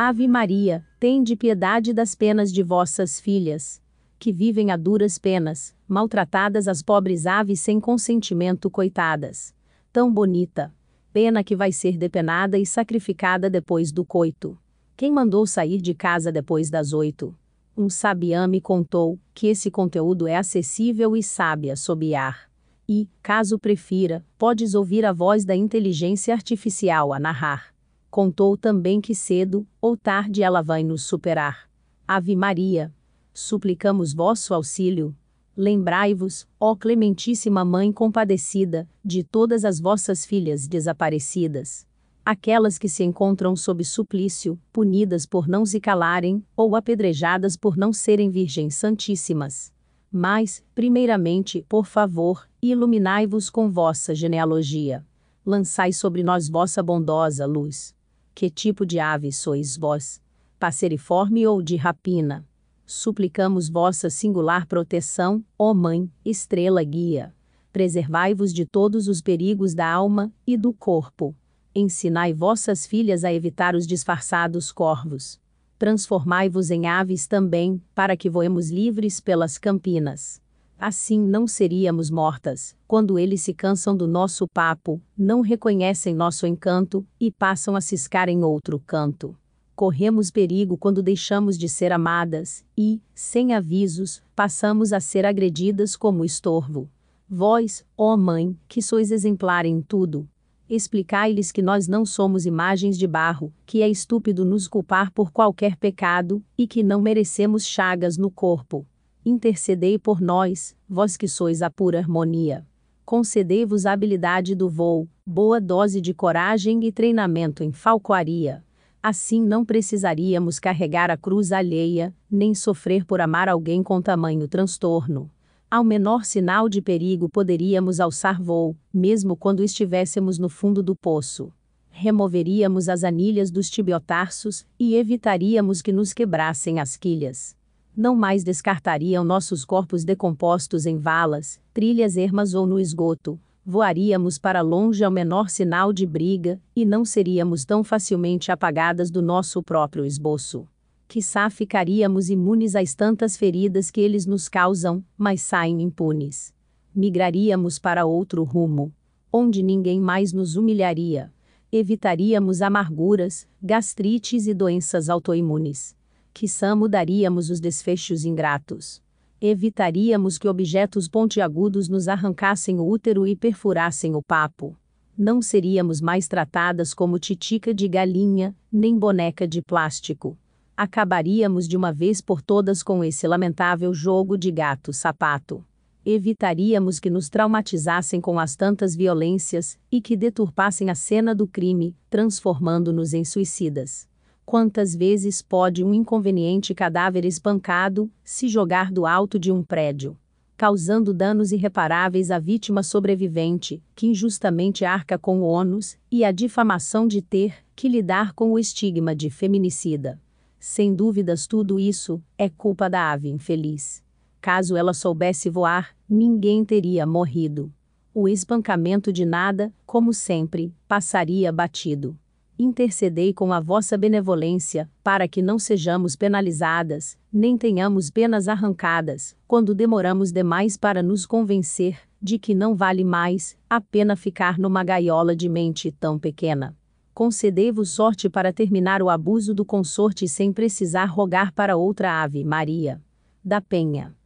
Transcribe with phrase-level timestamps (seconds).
[0.00, 3.82] Ave Maria, tende piedade das penas de vossas filhas,
[4.16, 9.52] que vivem a duras penas, maltratadas as pobres aves sem consentimento coitadas.
[9.92, 10.72] Tão bonita,
[11.12, 14.56] pena que vai ser depenada e sacrificada depois do coito.
[14.96, 17.36] Quem mandou sair de casa depois das oito?
[17.76, 22.48] Um sabiã me contou que esse conteúdo é acessível e sabe assobiar.
[22.88, 27.76] E, caso prefira, podes ouvir a voz da inteligência artificial a narrar.
[28.10, 31.68] Contou também que cedo ou tarde ela vai nos superar.
[32.06, 32.94] Ave Maria,
[33.34, 35.14] suplicamos vosso auxílio.
[35.54, 41.86] Lembrai-vos, ó Clementíssima Mãe compadecida, de todas as vossas filhas desaparecidas.
[42.24, 47.92] Aquelas que se encontram sob suplício, punidas por não se calarem, ou apedrejadas por não
[47.92, 49.72] serem virgens santíssimas.
[50.10, 55.04] Mas, primeiramente, por favor, iluminai-vos com vossa genealogia.
[55.44, 57.97] Lançai sobre nós vossa bondosa luz.
[58.38, 60.22] Que tipo de ave sois vós?
[60.60, 62.46] Passeriforme ou de rapina?
[62.86, 67.34] Suplicamos vossa singular proteção, ó Mãe, estrela guia.
[67.72, 71.34] Preservai-vos de todos os perigos da alma e do corpo.
[71.74, 75.40] Ensinai vossas filhas a evitar os disfarçados corvos.
[75.76, 80.40] Transformai-vos em aves também, para que voemos livres pelas campinas.
[80.80, 87.04] Assim não seríamos mortas, quando eles se cansam do nosso papo, não reconhecem nosso encanto,
[87.20, 89.36] e passam a ciscar em outro canto.
[89.74, 96.24] Corremos perigo quando deixamos de ser amadas, e, sem avisos, passamos a ser agredidas como
[96.24, 96.88] estorvo.
[97.28, 100.28] Vós, ó Mãe, que sois exemplar em tudo,
[100.70, 105.76] explicai-lhes que nós não somos imagens de barro, que é estúpido nos culpar por qualquer
[105.76, 108.86] pecado, e que não merecemos chagas no corpo
[109.28, 112.66] intercedei por nós, vós que sois a pura harmonia.
[113.04, 118.64] Concedei-vos a habilidade do voo, boa dose de coragem e treinamento em falcoaria.
[119.02, 125.30] Assim não precisaríamos carregar a cruz alheia, nem sofrer por amar alguém com tamanho transtorno.
[125.70, 131.52] Ao menor sinal de perigo poderíamos alçar voo, mesmo quando estivéssemos no fundo do poço.
[131.90, 137.57] Removeríamos as anilhas dos tibiotarsos e evitaríamos que nos quebrassem as quilhas
[137.98, 144.60] não mais descartariam nossos corpos decompostos em valas, trilhas ermas ou no esgoto, voaríamos para
[144.60, 150.04] longe ao menor sinal de briga, e não seríamos tão facilmente apagadas do nosso próprio
[150.04, 150.64] esboço.
[151.08, 156.54] Quissá ficaríamos imunes às tantas feridas que eles nos causam, mas saem impunes.
[156.94, 158.92] Migraríamos para outro rumo,
[159.32, 161.32] onde ninguém mais nos humilharia.
[161.72, 165.97] Evitaríamos amarguras, gastrites e doenças autoimunes
[166.38, 169.02] quiçá mudaríamos os desfechos ingratos.
[169.40, 174.78] Evitaríamos que objetos pontiagudos nos arrancassem o útero e perfurassem o papo.
[175.16, 180.38] Não seríamos mais tratadas como titica de galinha, nem boneca de plástico.
[180.76, 185.64] Acabaríamos de uma vez por todas com esse lamentável jogo de gato-sapato.
[186.06, 191.96] Evitaríamos que nos traumatizassem com as tantas violências e que deturpassem a cena do crime,
[192.08, 194.06] transformando-nos em suicidas.
[194.48, 200.16] Quantas vezes pode um inconveniente cadáver espancado se jogar do alto de um prédio,
[200.56, 207.06] causando danos irreparáveis à vítima sobrevivente, que injustamente arca com o ônus e a difamação
[207.06, 210.18] de ter que lidar com o estigma de feminicida?
[210.58, 214.02] Sem dúvidas, tudo isso é culpa da ave infeliz.
[214.40, 217.70] Caso ela soubesse voar, ninguém teria morrido.
[218.14, 222.16] O espancamento de nada, como sempre, passaria batido
[222.58, 229.74] intercedei com a vossa benevolência, para que não sejamos penalizadas, nem tenhamos penas arrancadas, quando
[229.74, 235.36] demoramos demais para nos convencer de que não vale mais a pena ficar numa gaiola
[235.36, 236.76] de mente tão pequena.
[237.14, 243.00] Concedei-vos sorte para terminar o abuso do consorte sem precisar rogar para outra ave, Maria.
[243.44, 244.17] Da Penha.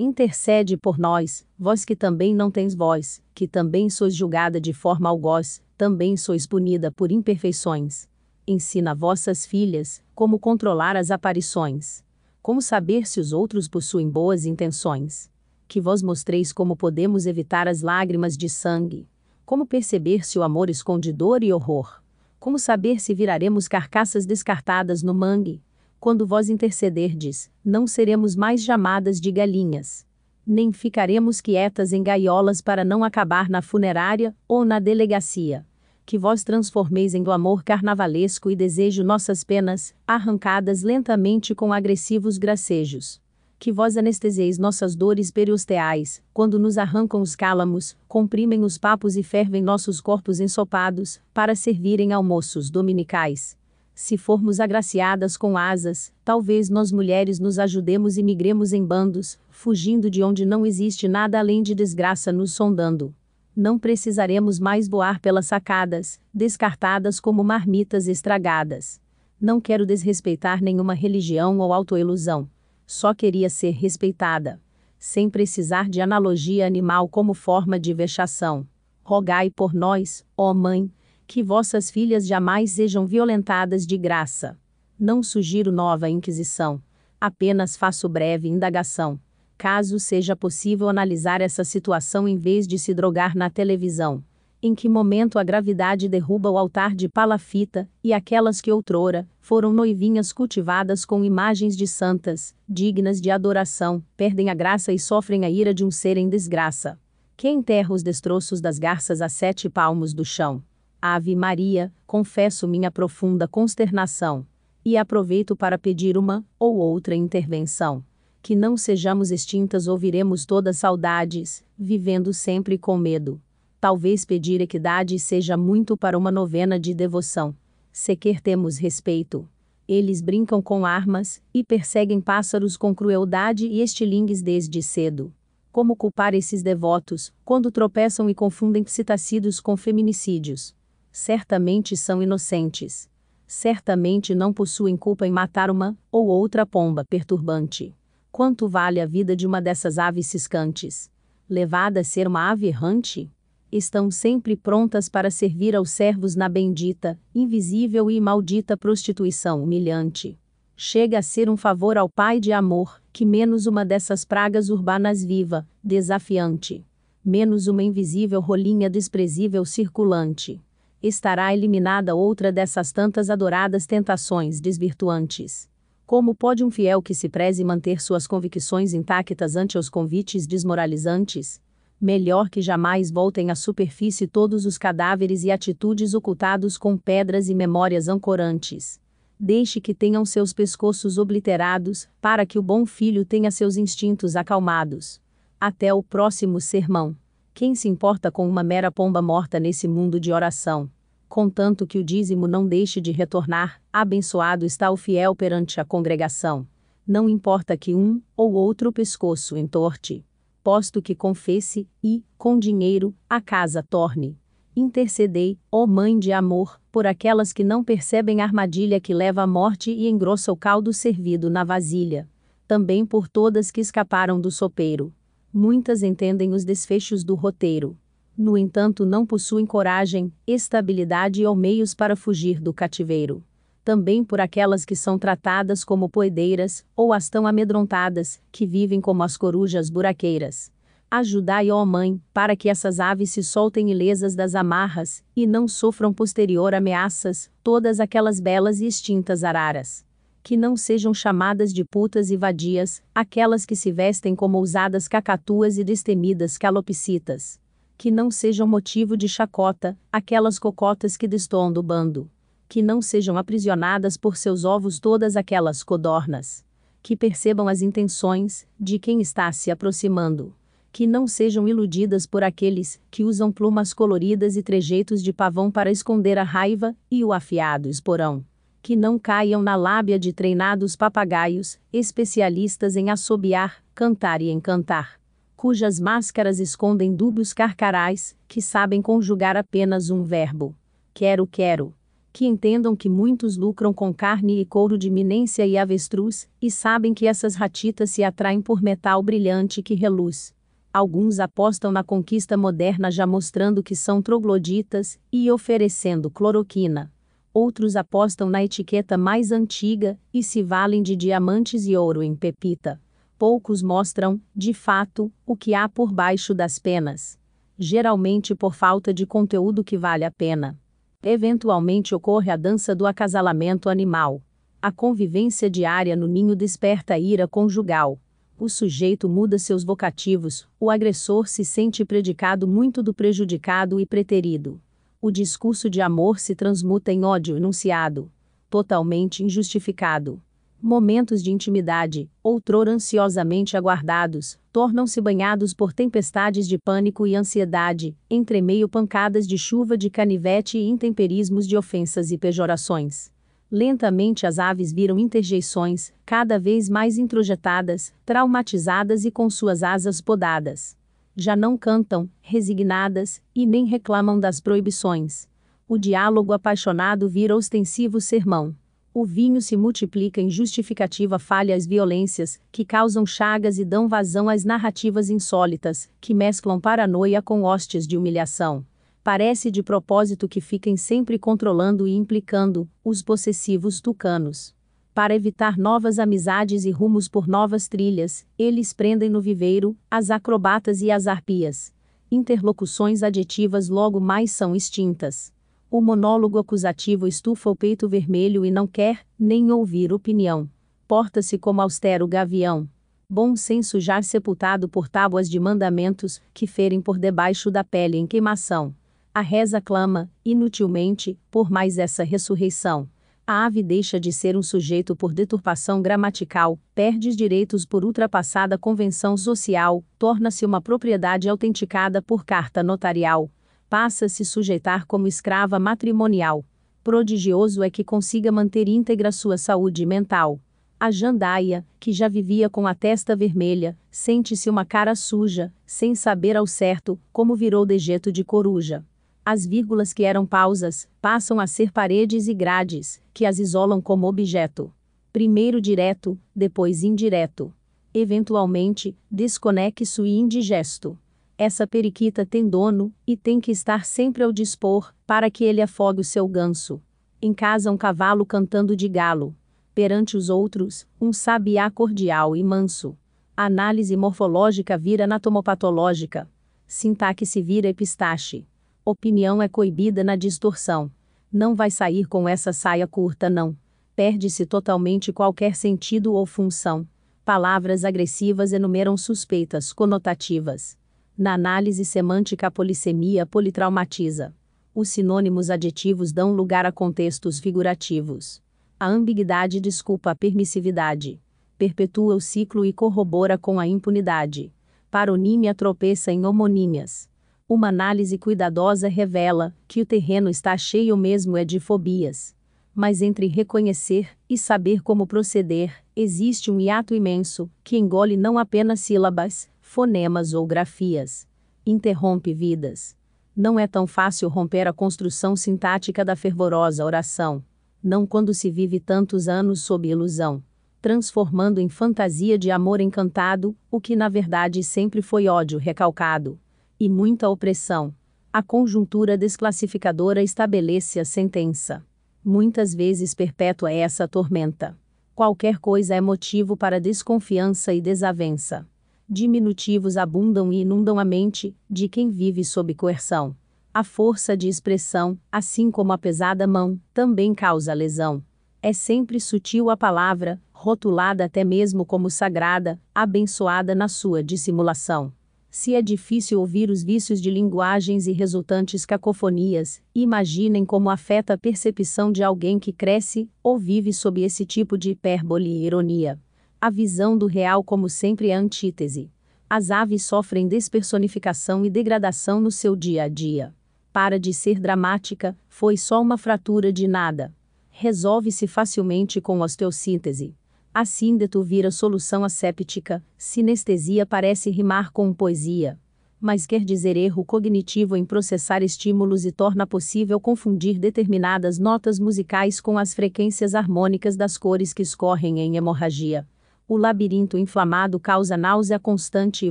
[0.00, 5.08] Intercede por nós, vós que também não tens voz, que também sois julgada de forma
[5.08, 8.08] algoz, também sois punida por imperfeições.
[8.46, 12.04] Ensina vossas filhas como controlar as aparições.
[12.40, 15.28] Como saber se os outros possuem boas intenções.
[15.66, 19.08] Que vós mostreis como podemos evitar as lágrimas de sangue.
[19.44, 22.00] Como perceber se o amor esconde dor e horror.
[22.38, 25.60] Como saber se viraremos carcaças descartadas no mangue.
[26.00, 30.06] Quando vós intercederdes, não seremos mais chamadas de galinhas
[30.48, 35.64] nem ficaremos quietas em gaiolas para não acabar na funerária ou na delegacia.
[36.06, 42.38] Que vós transformeis em do amor carnavalesco e desejo nossas penas, arrancadas lentamente com agressivos
[42.38, 43.20] gracejos.
[43.58, 49.22] Que vós anestesieis nossas dores periosteais, quando nos arrancam os cálamos, comprimem os papos e
[49.22, 53.58] fervem nossos corpos ensopados, para servirem almoços dominicais
[54.00, 60.08] Se formos agraciadas com asas, talvez nós mulheres nos ajudemos e migremos em bandos, fugindo
[60.08, 63.12] de onde não existe nada além de desgraça nos sondando.
[63.56, 69.00] Não precisaremos mais voar pelas sacadas, descartadas como marmitas estragadas.
[69.40, 72.48] Não quero desrespeitar nenhuma religião ou autoilusão.
[72.86, 74.60] Só queria ser respeitada.
[74.96, 78.64] Sem precisar de analogia animal como forma de vexação.
[79.02, 80.88] Rogai por nós, ó Mãe,
[81.28, 84.58] que vossas filhas jamais sejam violentadas de graça.
[84.98, 86.82] Não sugiro nova inquisição.
[87.20, 89.20] Apenas faço breve indagação.
[89.58, 94.24] Caso seja possível analisar essa situação em vez de se drogar na televisão.
[94.62, 99.70] Em que momento a gravidade derruba o altar de palafita, e aquelas que outrora foram
[99.70, 105.50] noivinhas cultivadas com imagens de santas, dignas de adoração, perdem a graça e sofrem a
[105.50, 106.98] ira de um ser em desgraça.
[107.36, 110.62] Quem enterra os destroços das garças a sete palmos do chão?
[111.00, 114.44] Ave Maria, confesso minha profunda consternação.
[114.84, 118.04] E aproveito para pedir uma ou outra intervenção.
[118.42, 123.40] Que não sejamos extintas ou viremos todas saudades, vivendo sempre com medo.
[123.80, 127.54] Talvez pedir equidade seja muito para uma novena de devoção.
[127.92, 129.48] Sequer temos respeito.
[129.86, 135.32] Eles brincam com armas e perseguem pássaros com crueldade e estilingues desde cedo.
[135.70, 140.76] Como culpar esses devotos, quando tropeçam e confundem psitacídios com feminicídios?
[141.10, 143.08] Certamente são inocentes.
[143.46, 147.96] Certamente não possuem culpa em matar uma ou outra pomba perturbante.
[148.30, 151.10] Quanto vale a vida de uma dessas aves ciscantes?
[151.48, 153.32] Levada a ser uma ave errante?
[153.72, 160.38] Estão sempre prontas para servir aos servos na bendita, invisível e maldita prostituição humilhante.
[160.76, 165.24] Chega a ser um favor ao Pai de amor, que menos uma dessas pragas urbanas
[165.24, 166.86] viva, desafiante.
[167.24, 170.62] Menos uma invisível rolinha desprezível circulante
[171.02, 175.68] estará eliminada outra dessas tantas adoradas tentações desvirtuantes.
[176.04, 181.60] Como pode um fiel que se preze manter suas convicções intactas ante os convites desmoralizantes?
[182.00, 187.54] Melhor que jamais voltem à superfície todos os cadáveres e atitudes ocultados com pedras e
[187.54, 189.00] memórias ancorantes.
[189.38, 195.20] Deixe que tenham seus pescoços obliterados, para que o bom filho tenha seus instintos acalmados.
[195.60, 197.16] Até o próximo sermão.
[197.58, 200.88] Quem se importa com uma mera pomba morta nesse mundo de oração?
[201.28, 206.64] Contanto que o dízimo não deixe de retornar, abençoado está o fiel perante a congregação.
[207.04, 210.24] Não importa que um ou outro pescoço entorte.
[210.62, 214.38] Posto que confesse, e, com dinheiro, a casa torne.
[214.76, 219.48] Intercedei, ó Mãe de amor, por aquelas que não percebem a armadilha que leva à
[219.48, 222.28] morte e engrossa o caldo servido na vasilha.
[222.68, 225.12] Também por todas que escaparam do sopeiro
[225.52, 227.96] Muitas entendem os desfechos do roteiro.
[228.36, 233.42] No entanto, não possuem coragem, estabilidade ou meios para fugir do cativeiro.
[233.82, 239.22] Também por aquelas que são tratadas como poedeiras, ou as tão amedrontadas, que vivem como
[239.22, 240.70] as corujas buraqueiras.
[241.10, 246.12] Ajudai, ó Mãe, para que essas aves se soltem ilesas das amarras, e não sofram
[246.12, 250.06] posterior ameaças, todas aquelas belas e extintas araras
[250.48, 255.76] que não sejam chamadas de putas e vadias, aquelas que se vestem como ousadas cacatuas
[255.76, 257.60] e destemidas calopsitas.
[257.98, 262.30] Que não sejam motivo de chacota, aquelas cocotas que destoam do bando.
[262.66, 266.64] Que não sejam aprisionadas por seus ovos todas aquelas codornas.
[267.02, 270.54] Que percebam as intenções de quem está se aproximando.
[270.90, 275.90] Que não sejam iludidas por aqueles que usam plumas coloridas e trejeitos de pavão para
[275.90, 278.46] esconder a raiva e o afiado esporão
[278.82, 285.18] que não caiam na lábia de treinados papagaios, especialistas em assobiar, cantar e encantar.
[285.56, 290.74] Cujas máscaras escondem dúbios carcarais, que sabem conjugar apenas um verbo.
[291.12, 291.92] Quero, quero.
[292.32, 297.12] Que entendam que muitos lucram com carne e couro de minência e avestruz, e sabem
[297.12, 300.54] que essas ratitas se atraem por metal brilhante que reluz.
[300.92, 307.10] Alguns apostam na conquista moderna já mostrando que são trogloditas, e oferecendo cloroquina
[307.52, 313.00] outros apostam na etiqueta mais antiga e se valem de diamantes e ouro em pepita.
[313.38, 317.38] Poucos mostram, de fato, o que há por baixo das penas.
[317.78, 320.78] Geralmente por falta de conteúdo que vale a pena.
[321.22, 324.42] Eventualmente ocorre a dança do acasalamento animal.
[324.80, 328.20] A convivência diária no ninho desperta a ira conjugal.
[328.58, 334.80] O sujeito muda seus vocativos, o agressor se sente predicado muito do prejudicado e preterido
[335.20, 338.30] o discurso de amor se transmuta em ódio enunciado,
[338.70, 340.40] totalmente injustificado.
[340.80, 348.62] Momentos de intimidade, outrora ansiosamente aguardados, tornam-se banhados por tempestades de pânico e ansiedade, entre
[348.62, 353.32] meio pancadas de chuva de canivete e intemperismos de ofensas e pejorações.
[353.70, 360.97] Lentamente as aves viram interjeições, cada vez mais introjetadas, traumatizadas e com suas asas podadas.
[361.40, 365.46] Já não cantam, resignadas, e nem reclamam das proibições.
[365.88, 368.74] O diálogo apaixonado vira ostensivo sermão.
[369.14, 374.48] O vinho se multiplica em justificativa falha às violências, que causam chagas e dão vazão
[374.48, 378.84] às narrativas insólitas, que mesclam paranoia com hostes de humilhação
[379.28, 384.74] parece de propósito que fiquem sempre controlando e implicando os possessivos tucanos.
[385.18, 391.02] Para evitar novas amizades e rumos por novas trilhas, eles prendem no viveiro as acrobatas
[391.02, 391.92] e as arpias.
[392.30, 395.52] Interlocuções adjetivas logo mais são extintas.
[395.90, 400.70] O monólogo acusativo estufa o peito vermelho e não quer nem ouvir opinião.
[401.08, 402.88] Porta-se como austero gavião.
[403.28, 408.24] Bom senso já sepultado por tábuas de mandamentos que ferem por debaixo da pele em
[408.24, 408.94] queimação.
[409.34, 413.08] A reza clama, inutilmente, por mais essa ressurreição.
[413.50, 419.38] A ave deixa de ser um sujeito por deturpação gramatical, perde direitos por ultrapassada convenção
[419.38, 423.50] social, torna-se uma propriedade autenticada por carta notarial.
[423.88, 426.62] Passa a se sujeitar como escrava matrimonial.
[427.02, 430.60] Prodigioso é que consiga manter íntegra sua saúde mental.
[431.00, 436.54] A jandaia, que já vivia com a testa vermelha, sente-se uma cara suja, sem saber
[436.54, 439.06] ao certo como virou dejeto de coruja.
[439.50, 444.26] As vírgulas que eram pausas, passam a ser paredes e grades, que as isolam como
[444.26, 444.92] objeto.
[445.32, 447.72] Primeiro direto, depois indireto.
[448.12, 451.18] Eventualmente, desconexo e indigesto.
[451.56, 456.20] Essa periquita tem dono, e tem que estar sempre ao dispor, para que ele afogue
[456.20, 457.00] o seu ganso.
[457.40, 459.56] Em casa, um cavalo cantando de galo.
[459.94, 463.16] Perante os outros, um sabiá cordial e manso.
[463.56, 466.46] A análise morfológica vira anatomopatológica.
[466.86, 468.66] Sintaxe vira epistaxe.
[469.10, 471.10] Opinião é coibida na distorção.
[471.50, 473.74] Não vai sair com essa saia curta, não.
[474.14, 477.08] Perde-se totalmente qualquer sentido ou função.
[477.42, 480.94] Palavras agressivas enumeram suspeitas conotativas.
[481.38, 484.54] Na análise semântica, a polissemia politraumatiza.
[484.94, 488.62] Os sinônimos adjetivos dão lugar a contextos figurativos.
[489.00, 491.40] A ambiguidade desculpa a permissividade.
[491.78, 494.70] Perpetua o ciclo e corrobora com a impunidade.
[495.10, 497.26] Paronímia tropeça em homonímias.
[497.68, 502.56] Uma análise cuidadosa revela que o terreno está cheio mesmo é de fobias.
[502.94, 509.00] Mas entre reconhecer e saber como proceder, existe um hiato imenso, que engole não apenas
[509.00, 511.46] sílabas, fonemas ou grafias.
[511.84, 513.14] Interrompe vidas.
[513.54, 517.62] Não é tão fácil romper a construção sintática da fervorosa oração.
[518.02, 520.62] Não quando se vive tantos anos sob ilusão
[521.00, 526.58] transformando em fantasia de amor encantado, o que na verdade sempre foi ódio recalcado
[527.00, 528.14] e muita opressão.
[528.52, 532.04] A conjuntura desclassificadora estabelece a sentença.
[532.44, 534.96] Muitas vezes perpétua essa tormenta.
[535.34, 538.86] Qualquer coisa é motivo para desconfiança e desavença.
[539.28, 543.54] Diminutivos abundam e inundam a mente de quem vive sob coerção.
[543.92, 548.42] A força de expressão, assim como a pesada mão, também causa lesão.
[548.82, 555.32] É sempre sutil a palavra, rotulada até mesmo como sagrada, abençoada na sua dissimulação.
[555.70, 561.58] Se é difícil ouvir os vícios de linguagens e resultantes cacofonias, imaginem como afeta a
[561.58, 566.40] percepção de alguém que cresce ou vive sob esse tipo de hipérbole e ironia.
[566.80, 569.30] A visão do real, como sempre, é antítese.
[569.68, 573.74] As aves sofrem despersonificação e degradação no seu dia a dia.
[574.10, 577.54] Para de ser dramática, foi só uma fratura de nada.
[577.90, 580.54] Resolve-se facilmente com osteossíntese.
[581.00, 585.96] A síndeto vira solução asséptica, sinestesia parece rimar com poesia.
[586.40, 592.80] Mas quer dizer erro cognitivo em processar estímulos e torna possível confundir determinadas notas musicais
[592.80, 596.44] com as frequências harmônicas das cores que escorrem em hemorragia.
[596.88, 599.70] O labirinto inflamado causa náusea constante e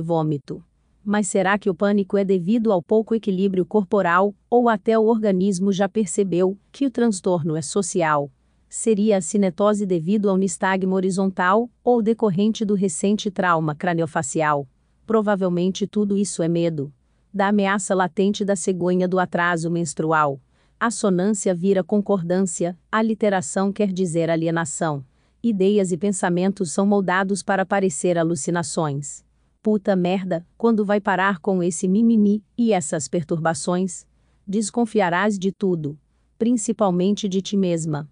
[0.00, 0.64] vômito.
[1.04, 5.72] Mas será que o pânico é devido ao pouco equilíbrio corporal, ou até o organismo
[5.72, 8.30] já percebeu que o transtorno é social?
[8.68, 14.68] Seria a cinetose devido ao nistagmo horizontal, ou decorrente do recente trauma craniofacial.
[15.06, 16.92] Provavelmente tudo isso é medo.
[17.32, 20.40] Da ameaça latente da cegonha do atraso menstrual.
[20.78, 25.04] Assonância vira concordância, aliteração quer dizer alienação.
[25.42, 29.24] Ideias e pensamentos são moldados para parecer alucinações.
[29.62, 34.06] Puta merda, quando vai parar com esse mimimi e essas perturbações?
[34.46, 35.98] Desconfiarás de tudo,
[36.38, 38.08] principalmente de ti mesma.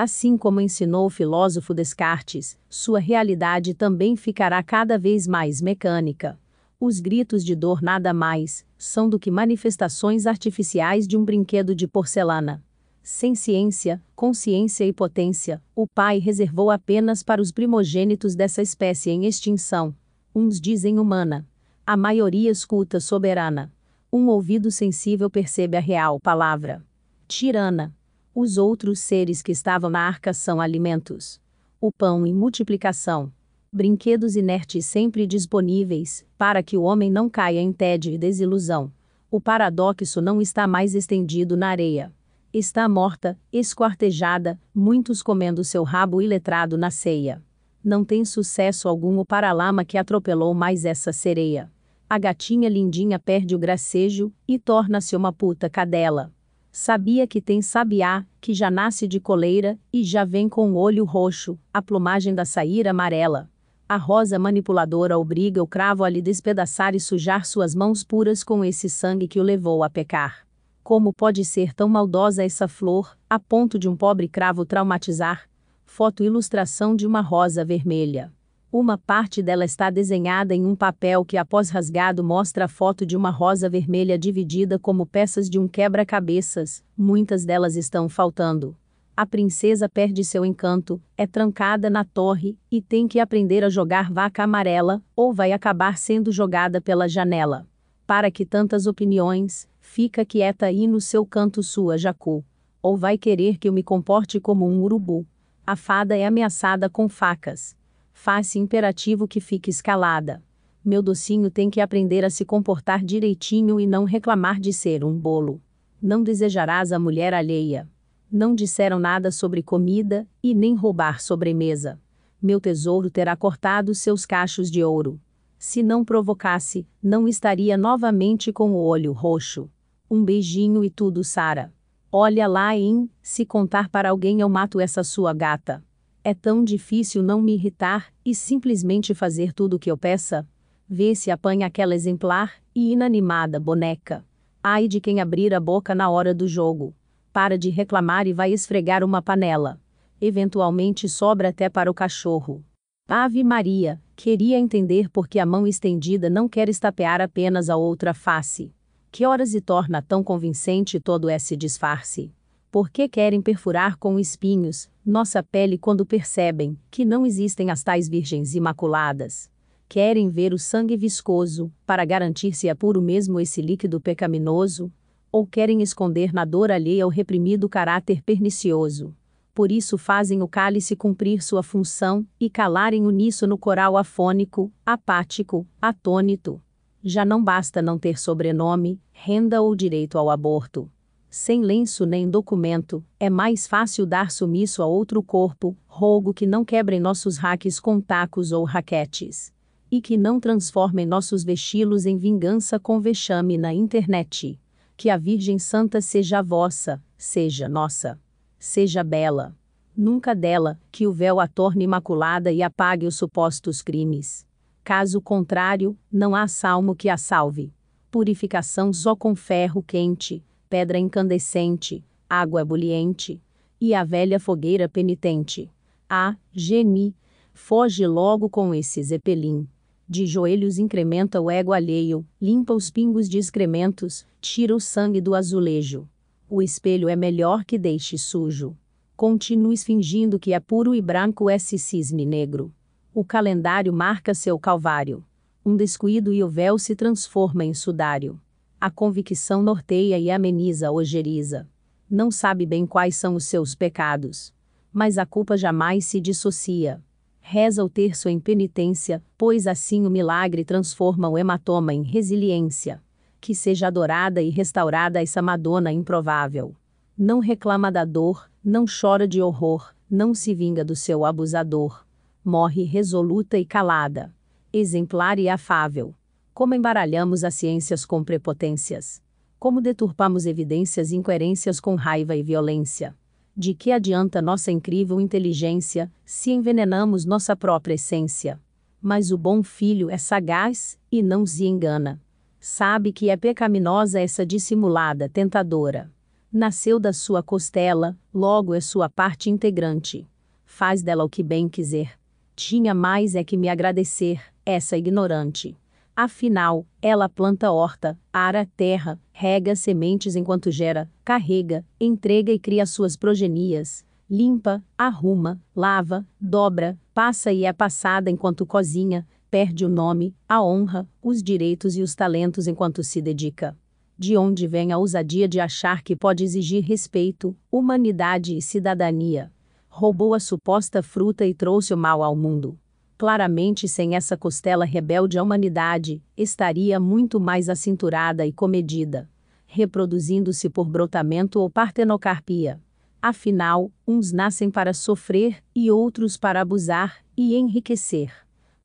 [0.00, 6.38] Assim como ensinou o filósofo Descartes, sua realidade também ficará cada vez mais mecânica.
[6.78, 11.88] Os gritos de dor nada mais são do que manifestações artificiais de um brinquedo de
[11.88, 12.62] porcelana.
[13.02, 19.26] Sem ciência, consciência e potência, o Pai reservou apenas para os primogênitos dessa espécie em
[19.26, 19.92] extinção.
[20.32, 21.44] Uns dizem humana.
[21.84, 23.72] A maioria escuta soberana.
[24.12, 26.86] Um ouvido sensível percebe a real palavra.
[27.26, 27.97] Tirana.
[28.40, 31.40] Os outros seres que estavam na arca são alimentos.
[31.80, 33.32] O pão em multiplicação.
[33.72, 38.92] Brinquedos inertes sempre disponíveis, para que o homem não caia em tédio e desilusão.
[39.28, 42.14] O paradoxo não está mais estendido na areia.
[42.54, 47.42] Está morta, esquartejada, muitos comendo seu rabo iletrado na ceia.
[47.82, 51.72] Não tem sucesso algum o paralama que atropelou mais essa sereia.
[52.08, 56.32] A gatinha lindinha perde o gracejo e torna-se uma puta cadela.
[56.80, 61.04] Sabia que tem sabiá, que já nasce de coleira e já vem com o olho
[61.04, 63.50] roxo, a plumagem da saíra amarela.
[63.88, 68.64] A rosa manipuladora obriga o cravo a lhe despedaçar e sujar suas mãos puras com
[68.64, 70.46] esse sangue que o levou a pecar.
[70.84, 75.50] Como pode ser tão maldosa essa flor, a ponto de um pobre cravo traumatizar?
[75.84, 78.32] Foto ilustração de uma rosa vermelha.
[78.70, 83.16] Uma parte dela está desenhada em um papel que, após rasgado, mostra a foto de
[83.16, 88.76] uma rosa vermelha dividida como peças de um quebra-cabeças, muitas delas estão faltando
[89.18, 94.12] a princesa perde seu encanto, é trancada na torre, e tem que aprender a jogar
[94.12, 97.66] vaca amarela, ou vai acabar sendo jogada pela janela.
[98.06, 102.44] Para que tantas opiniões, fica quieta aí no seu canto sua jacu.
[102.80, 105.26] Ou vai querer que eu me comporte como um urubu.
[105.66, 107.76] A fada é ameaçada com facas.
[108.20, 110.42] Faz-se imperativo que fique escalada.
[110.84, 115.16] Meu docinho tem que aprender a se comportar direitinho e não reclamar de ser um
[115.16, 115.60] bolo.
[116.02, 117.88] Não desejarás a mulher alheia
[118.30, 121.98] não disseram nada sobre comida, e nem roubar sobremesa.
[122.40, 125.20] Meu tesouro terá cortado seus cachos de ouro.
[125.58, 129.68] Se não provocasse, não estaria novamente com o olho roxo.
[130.10, 131.72] Um beijinho e tudo sara.
[132.12, 135.82] Olha lá em, se contar para alguém eu mato essa sua gata.
[136.28, 140.46] É tão difícil não me irritar, e simplesmente fazer tudo o que eu peça?
[140.86, 144.22] Vê se apanha aquela exemplar, e inanimada boneca.
[144.62, 146.94] Ai de quem abrir a boca na hora do jogo
[147.32, 149.80] para de reclamar e vai esfregar uma panela.
[150.20, 152.62] Eventualmente sobra até para o cachorro.
[153.08, 158.12] Ave Maria, queria entender por que a mão estendida não quer estapear apenas a outra
[158.12, 158.70] face.
[159.10, 162.30] Que horas e torna tão convincente todo esse disfarce?
[162.70, 168.08] Por que querem perfurar com espinhos nossa pele quando percebem que não existem as tais
[168.08, 169.50] virgens imaculadas?
[169.88, 174.92] Querem ver o sangue viscoso, para garantir se é puro mesmo esse líquido pecaminoso?
[175.30, 179.14] ou querem esconder na dor alheia o reprimido caráter pernicioso.
[179.54, 186.62] Por isso fazem o cálice cumprir sua função e calarem uníssono coral afônico, apático, atônito.
[187.02, 190.90] Já não basta não ter sobrenome, renda ou direito ao aborto.
[191.30, 196.64] Sem lenço nem documento, é mais fácil dar sumiço a outro corpo, rogo que não
[196.64, 199.52] quebrem nossos raques com tacos ou raquetes.
[199.90, 204.58] E que não transformem nossos vestilos em vingança com vexame na internet
[204.98, 208.20] que a Virgem Santa seja vossa, seja nossa.
[208.58, 209.56] Seja bela.
[209.96, 214.44] Nunca dela, que o véu a torne imaculada e apague os supostos crimes.
[214.82, 217.72] Caso contrário, não há salmo que a salve.
[218.10, 223.40] Purificação só com ferro quente, pedra incandescente, água ebuliente,
[223.80, 225.70] e a velha fogueira penitente.
[226.08, 227.14] Ah, geni,
[227.52, 229.68] foge logo com esse zeppelin
[230.08, 235.34] de joelhos incrementa o ego alheio, limpa os pingos de excrementos, tira o sangue do
[235.34, 236.08] azulejo.
[236.48, 238.74] O espelho é melhor que deixe sujo.
[239.14, 242.72] Continues fingindo que é puro e branco esse cisne negro.
[243.12, 245.22] O calendário marca seu calvário.
[245.64, 248.40] Um descuido e o véu se transforma em sudário.
[248.80, 251.68] A convicção norteia e ameniza a ojeriza.
[252.08, 254.54] Não sabe bem quais são os seus pecados.
[254.92, 257.02] Mas a culpa jamais se dissocia
[257.50, 263.02] Reza o terço em penitência, pois assim o milagre transforma o hematoma em resiliência.
[263.40, 266.76] Que seja adorada e restaurada essa Madonna improvável.
[267.16, 272.04] Não reclama da dor, não chora de horror, não se vinga do seu abusador.
[272.44, 274.30] Morre resoluta e calada.
[274.70, 276.14] Exemplar e afável.
[276.58, 279.22] Como embaralhamos as ciências com prepotências.
[279.60, 283.16] Como deturpamos evidências e incoerências com raiva e violência.
[283.56, 288.60] De que adianta nossa incrível inteligência, se envenenamos nossa própria essência?
[289.00, 292.20] Mas o bom filho é sagaz, e não se engana.
[292.58, 296.10] Sabe que é pecaminosa essa dissimulada tentadora.
[296.52, 300.26] Nasceu da sua costela, logo é sua parte integrante.
[300.64, 302.18] Faz dela o que bem quiser.
[302.56, 305.78] Tinha mais é que me agradecer, essa ignorante.
[306.20, 313.16] Afinal, ela planta horta, ara terra, rega sementes enquanto gera, carrega, entrega e cria suas
[313.16, 320.60] progenias, limpa, arruma, lava, dobra, passa e é passada enquanto cozinha, perde o nome, a
[320.60, 323.78] honra, os direitos e os talentos enquanto se dedica.
[324.18, 329.52] De onde vem a ousadia de achar que pode exigir respeito, humanidade e cidadania?
[329.88, 332.76] Roubou a suposta fruta e trouxe o mal ao mundo.
[333.18, 339.28] Claramente, sem essa costela rebelde à humanidade, estaria muito mais acinturada e comedida,
[339.66, 342.80] reproduzindo-se por brotamento ou partenocarpia.
[343.20, 348.32] Afinal, uns nascem para sofrer e outros para abusar e enriquecer.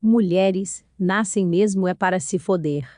[0.02, 2.88] Mulheres, nascem mesmo é para se foder.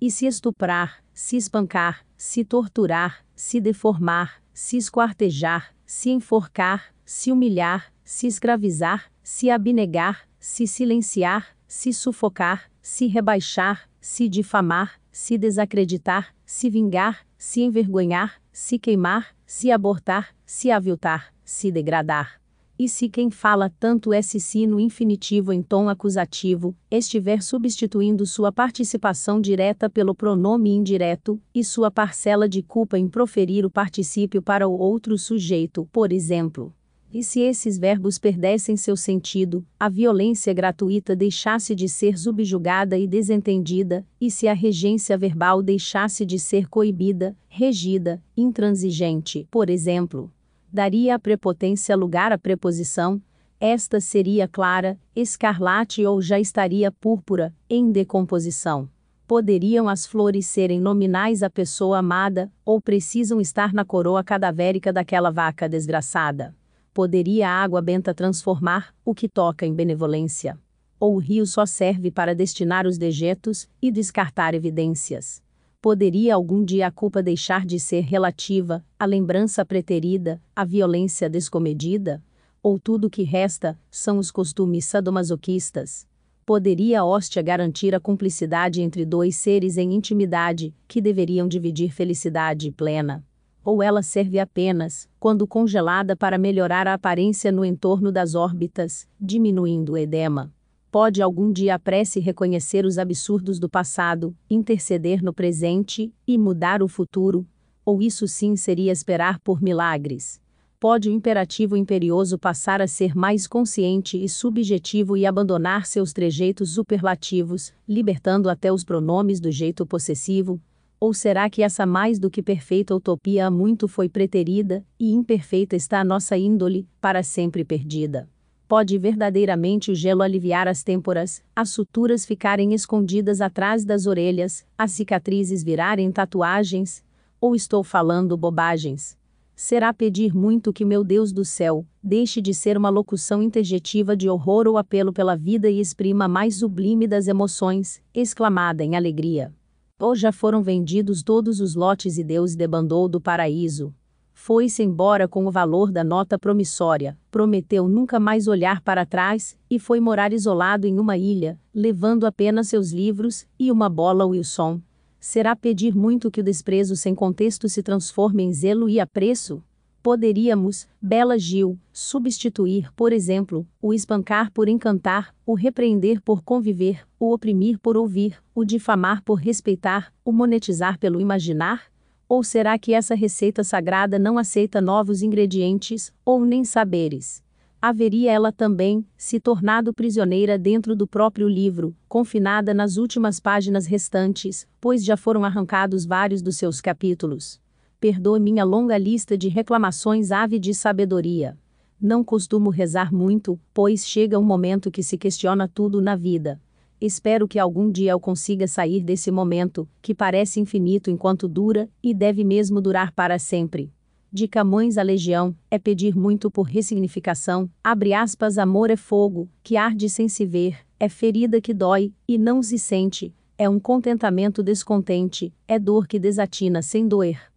[0.00, 7.92] E se estuprar, se espancar, se torturar, se deformar, se esquartejar, se enforcar, se humilhar,
[8.04, 16.68] se escravizar, se abnegar, se silenciar, se sufocar, se rebaixar, se difamar, se desacreditar, se
[16.68, 22.42] vingar, se envergonhar, se queimar, se abortar, se aviltar, se degradar.
[22.78, 29.40] E se quem fala tanto esse sino infinitivo em tom acusativo estiver substituindo sua participação
[29.40, 34.78] direta pelo pronome indireto, e sua parcela de culpa em proferir o particípio para o
[34.78, 36.70] outro sujeito, por exemplo,
[37.14, 43.06] e se esses verbos perdessem seu sentido, a violência gratuita deixasse de ser subjugada e
[43.06, 50.28] desentendida, e se a regência verbal deixasse de ser coibida, regida, intransigente, por exemplo,
[50.72, 53.22] daria a prepotência lugar à preposição,
[53.60, 58.90] esta seria clara, escarlate ou já estaria púrpura, em decomposição.
[59.24, 65.30] Poderiam as flores serem nominais à pessoa amada, ou precisam estar na coroa cadavérica daquela
[65.30, 66.52] vaca desgraçada?
[66.94, 70.56] Poderia a água benta transformar o que toca em benevolência?
[71.00, 75.42] Ou o rio só serve para destinar os dejetos e descartar evidências?
[75.82, 82.22] Poderia algum dia a culpa deixar de ser relativa, a lembrança preterida, a violência descomedida?
[82.62, 86.06] Ou tudo o que resta são os costumes sadomasoquistas?
[86.46, 92.70] Poderia a hóstia garantir a cumplicidade entre dois seres em intimidade, que deveriam dividir felicidade
[92.70, 93.26] plena?
[93.64, 99.92] Ou ela serve apenas, quando congelada para melhorar a aparência no entorno das órbitas, diminuindo
[99.92, 100.52] o edema.
[100.90, 106.82] Pode algum dia a prece reconhecer os absurdos do passado, interceder no presente e mudar
[106.82, 107.44] o futuro?
[107.84, 110.40] Ou isso sim seria esperar por milagres?
[110.78, 116.74] Pode o imperativo imperioso passar a ser mais consciente e subjetivo e abandonar seus trejeitos
[116.74, 120.60] superlativos, libertando até os pronomes do jeito possessivo,
[121.04, 125.76] ou será que essa mais do que perfeita utopia há muito foi preterida, e imperfeita
[125.76, 128.26] está a nossa índole, para sempre perdida?
[128.66, 134.92] Pode verdadeiramente o gelo aliviar as têmporas, as suturas ficarem escondidas atrás das orelhas, as
[134.92, 137.04] cicatrizes virarem tatuagens?
[137.38, 139.14] Ou estou falando bobagens?
[139.54, 144.26] Será pedir muito que meu Deus do céu deixe de ser uma locução interjetiva de
[144.30, 149.52] horror ou apelo pela vida e exprima a mais sublime das emoções, exclamada em alegria.
[150.00, 153.94] Ou já foram vendidos todos os lotes e Deus debandou do paraíso.
[154.32, 159.78] Foi-se embora com o valor da nota promissória, prometeu nunca mais olhar para trás, e
[159.78, 164.80] foi morar isolado em uma ilha, levando apenas seus livros e uma bola Wilson.
[165.20, 169.62] Será pedir muito que o desprezo sem contexto se transforme em zelo e apreço?
[170.04, 177.32] Poderíamos, Bela Gil, substituir, por exemplo, o espancar por encantar, o repreender por conviver, o
[177.32, 181.84] oprimir por ouvir, o difamar por respeitar, o monetizar pelo imaginar?
[182.28, 187.42] Ou será que essa receita sagrada não aceita novos ingredientes, ou nem saberes?
[187.80, 194.68] Haveria ela também se tornado prisioneira dentro do próprio livro, confinada nas últimas páginas restantes,
[194.78, 197.63] pois já foram arrancados vários dos seus capítulos
[198.04, 201.56] perdoe minha longa lista de reclamações ave de sabedoria.
[201.98, 206.60] Não costumo rezar muito, pois chega um momento que se questiona tudo na vida.
[207.00, 212.12] Espero que algum dia eu consiga sair desse momento, que parece infinito enquanto dura, e
[212.12, 213.90] deve mesmo durar para sempre.
[214.30, 219.78] De Camões a Legião, é pedir muito por ressignificação, abre aspas, amor é fogo, que
[219.78, 224.62] arde sem se ver, é ferida que dói, e não se sente, é um contentamento
[224.62, 227.53] descontente, é dor que desatina sem doer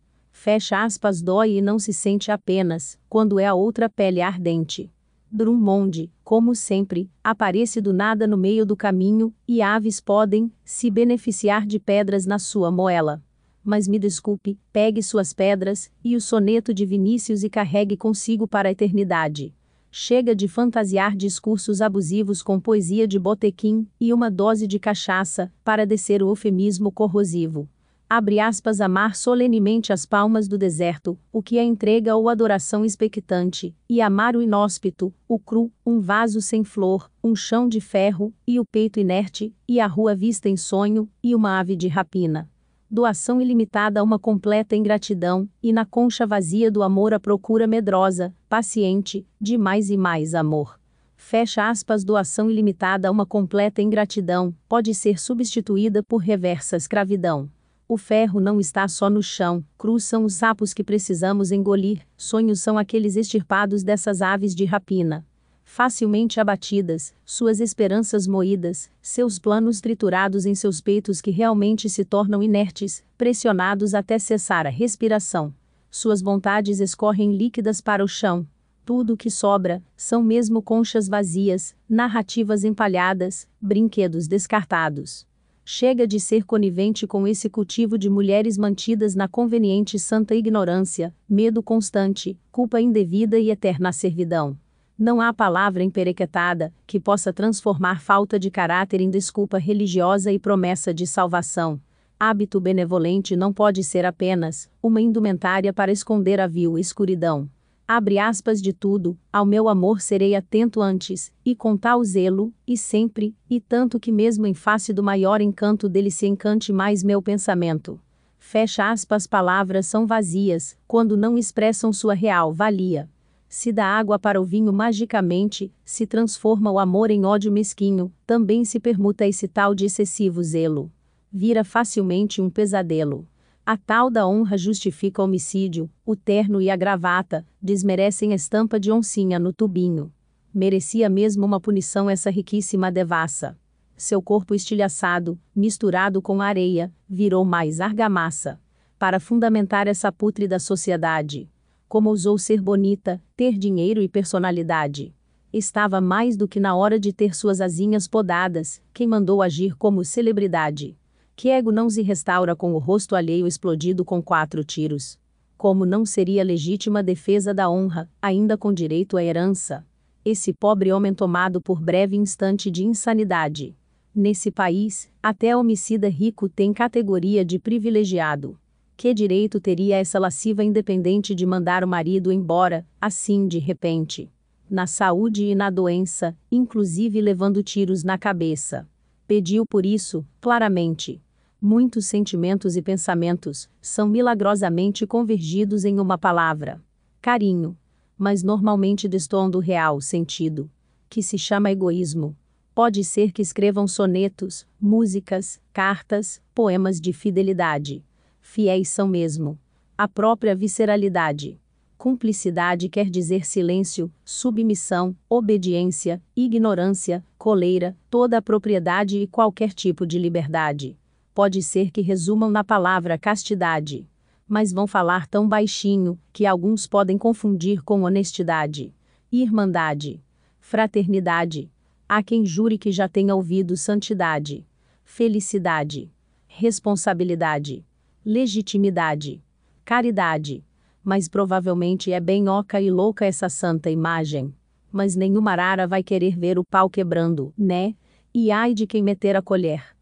[0.47, 4.89] fecha aspas, dói e não se sente apenas, quando é a outra pele ardente.
[5.29, 11.65] Drummond, como sempre, aparece do nada no meio do caminho, e aves podem se beneficiar
[11.67, 13.21] de pedras na sua moela.
[13.61, 18.69] Mas me desculpe, pegue suas pedras e o soneto de Vinícius e carregue consigo para
[18.69, 19.53] a eternidade.
[19.91, 25.85] Chega de fantasiar discursos abusivos com poesia de botequim e uma dose de cachaça, para
[25.85, 27.67] descer o eufemismo corrosivo.
[28.09, 33.75] Abre aspas, amar solenemente as palmas do deserto, o que é entrega ou adoração expectante,
[33.89, 38.61] e amar o inóspito, o cru, um vaso sem flor, um chão de ferro, e
[38.61, 42.49] o peito inerte, e a rua vista em sonho, e uma ave de rapina
[42.89, 48.33] doação ilimitada a uma completa ingratidão, e na concha vazia do amor a procura medrosa,
[48.47, 50.79] paciente, de mais e mais amor.
[51.15, 57.49] Fecha aspas, doação ilimitada a uma completa ingratidão, pode ser substituída por reversa escravidão.
[57.87, 62.59] O ferro não está só no chão, cruz são os sapos que precisamos engolir, sonhos
[62.59, 65.25] são aqueles extirpados dessas aves de rapina
[65.67, 72.41] facilmente abatidas, suas esperanças moídas, seus planos triturados em seus peitos que realmente se tornam
[72.41, 75.53] inertes, pressionados até cessar a respiração.
[75.91, 78.47] Suas vontades escorrem líquidas para o chão.
[78.85, 85.26] Tudo o que sobra são mesmo conchas vazias, narrativas empalhadas, brinquedos descartados.
[85.69, 91.61] Chega de ser conivente com esse cultivo de mulheres mantidas na conveniente santa ignorância, medo
[91.61, 94.57] constante, culpa indevida e eterna servidão.
[94.97, 100.93] Não há palavra emperequetada que possa transformar falta de caráter em desculpa religiosa e promessa
[100.93, 101.81] de salvação.
[102.17, 107.49] Hábito benevolente não pode ser apenas uma indumentária para esconder a vil escuridão.
[107.89, 112.77] Abre aspas de tudo, ao meu amor serei atento antes, e com tal zelo, e
[112.77, 117.21] sempre, e tanto que mesmo em face do maior encanto dele se encante mais meu
[117.21, 117.97] pensamento.
[118.37, 123.09] Fecha aspas, palavras são vazias, quando não expressam sua real valia.
[123.47, 128.65] Se da água para o vinho magicamente, se transforma o amor em ódio mesquinho, também
[128.65, 130.91] se permuta esse tal de excessivo zelo.
[131.31, 133.25] Vira facilmente um pesadelo.
[133.69, 138.89] A tal da honra justifica homicídio, o terno e a gravata, desmerecem a estampa de
[138.93, 140.09] oncinha no tubinho.
[140.53, 143.59] Merecia mesmo uma punição essa riquíssima devassa.
[143.97, 148.57] Seu corpo estilhaçado, misturado com areia, virou mais argamassa.
[148.97, 151.49] Para fundamentar essa pútrida sociedade,
[151.89, 155.13] como ousou ser bonita, ter dinheiro e personalidade.
[155.51, 160.05] Estava mais do que na hora de ter suas asinhas podadas, quem mandou agir como
[160.05, 160.97] celebridade.
[161.37, 165.19] Que ego não se restaura com o rosto alheio explodido com quatro tiros.
[165.55, 169.85] Como não seria legítima defesa da honra, ainda com direito à herança?
[170.25, 173.77] Esse pobre homem tomado por breve instante de insanidade.
[174.15, 178.57] Nesse país, até homicida rico tem categoria de privilegiado.
[178.95, 184.27] Que direito teria essa lasciva independente de mandar o marido embora, assim de repente?
[184.67, 188.89] Na saúde e na doença, inclusive levando tiros na cabeça.
[189.27, 191.21] Pediu por isso, claramente.
[191.61, 196.81] Muitos sentimentos e pensamentos são milagrosamente convergidos em uma palavra:
[197.21, 197.77] carinho.
[198.17, 200.69] Mas normalmente destoam do real sentido,
[201.07, 202.35] que se chama egoísmo.
[202.73, 208.03] Pode ser que escrevam sonetos, músicas, cartas, poemas de fidelidade
[208.47, 209.59] fiéis são mesmo.
[209.97, 211.59] A própria visceralidade.
[211.97, 220.17] Cumplicidade quer dizer silêncio, submissão, obediência, ignorância, coleira, toda a propriedade e qualquer tipo de
[220.17, 220.97] liberdade.
[221.37, 224.09] Pode ser que resumam na palavra castidade.
[224.47, 228.91] Mas vão falar tão baixinho que alguns podem confundir com honestidade.
[229.31, 230.19] Irmandade.
[230.59, 231.71] Fraternidade.
[232.09, 234.65] Há quem jure que já tenha ouvido santidade.
[235.03, 236.11] Felicidade.
[236.47, 237.85] Responsabilidade
[238.25, 239.43] legitimidade,
[239.85, 240.65] caridade.
[241.03, 244.51] Mas provavelmente é bem oca e louca essa santa imagem.
[244.91, 247.93] Mas nenhuma arara vai querer ver o pau quebrando, né?
[248.33, 249.96] E ai de quem meter a colher.